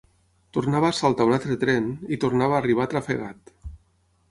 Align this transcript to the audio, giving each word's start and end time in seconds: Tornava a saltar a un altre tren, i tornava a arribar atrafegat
Tornava 0.57 0.89
a 0.93 0.95
saltar 0.99 1.27
a 1.27 1.31
un 1.31 1.35
altre 1.37 1.59
tren, 1.65 1.91
i 2.17 2.21
tornava 2.25 2.59
a 2.59 2.61
arribar 2.63 2.89
atrafegat 2.91 3.57